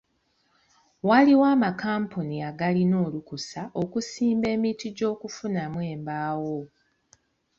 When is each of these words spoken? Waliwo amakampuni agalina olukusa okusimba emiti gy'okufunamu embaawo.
Waliwo 1.09 1.45
amakampuni 1.55 2.35
agalina 2.49 2.95
olukusa 3.05 3.61
okusimba 3.81 4.47
emiti 4.55 4.87
gy'okufunamu 4.97 5.79
embaawo. 5.93 6.57